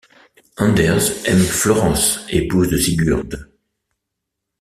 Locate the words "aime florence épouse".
1.27-2.71